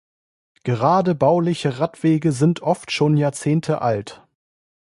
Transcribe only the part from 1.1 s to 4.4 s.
bauliche Radwege sind oft schon Jahrzehnte alt.